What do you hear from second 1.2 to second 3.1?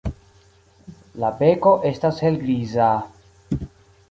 La beko estas helgriza.